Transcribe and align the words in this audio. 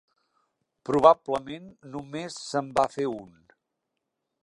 Probablement 0.91 1.69
només 1.97 2.41
se'n 2.49 2.75
va 2.81 2.89
fer 2.97 3.09
un. 3.15 3.33